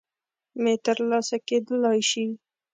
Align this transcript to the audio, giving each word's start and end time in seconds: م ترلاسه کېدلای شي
م 0.61 0.63
ترلاسه 0.85 1.37
کېدلای 1.47 1.99
شي 2.09 2.25